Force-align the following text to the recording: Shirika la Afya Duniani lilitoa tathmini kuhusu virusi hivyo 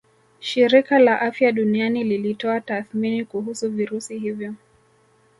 Shirika 0.39 0.99
la 0.99 1.17
Afya 1.21 1.51
Duniani 1.51 2.03
lilitoa 2.03 2.61
tathmini 2.61 3.25
kuhusu 3.25 3.69
virusi 3.71 4.19
hivyo 4.19 4.53